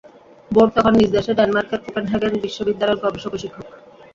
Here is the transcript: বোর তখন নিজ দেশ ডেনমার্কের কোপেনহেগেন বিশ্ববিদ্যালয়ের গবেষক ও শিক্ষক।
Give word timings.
বোর 0.51 0.67
তখন 0.75 0.93
নিজ 0.95 1.09
দেশ 1.11 1.27
ডেনমার্কের 1.31 1.79
কোপেনহেগেন 1.83 2.33
বিশ্ববিদ্যালয়ের 2.43 3.01
গবেষক 3.03 3.31
ও 3.33 3.41
শিক্ষক। 3.43 3.67